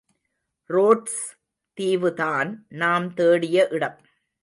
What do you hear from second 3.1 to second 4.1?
தேடிய இடம்.